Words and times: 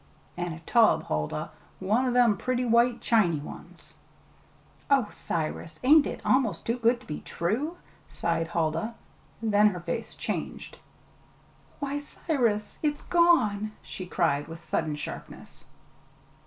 "An' 0.35 0.53
a 0.53 0.61
tub, 0.61 1.03
Huldah 1.03 1.51
one 1.79 2.07
o' 2.07 2.11
them 2.11 2.35
pretty 2.35 2.65
white 2.65 3.01
chiny 3.01 3.37
ones!" 3.39 3.93
"Oh, 4.89 5.09
Cyrus, 5.11 5.79
ain't 5.83 6.07
it 6.07 6.21
almost 6.25 6.65
too 6.65 6.79
good 6.79 6.99
to 7.01 7.05
be 7.05 7.19
true!" 7.21 7.77
sighed 8.09 8.47
Huldah: 8.47 8.95
then 9.43 9.67
her 9.67 9.79
face 9.79 10.15
changed. 10.15 10.79
"Why, 11.77 11.99
Cyrus, 11.99 12.79
it's 12.81 13.03
gone," 13.03 13.73
she 13.83 14.07
cried 14.07 14.47
with 14.47 14.63
sudden 14.63 14.95
sharpness. 14.95 15.65